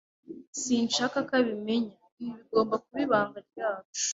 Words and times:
Sinshaka 0.61 1.17
ko 1.27 1.31
abimenya. 1.41 1.95
Ibi 2.21 2.31
bigomba 2.37 2.75
kuba 2.83 2.99
ibanga 3.05 3.37
ryacu. 3.49 4.07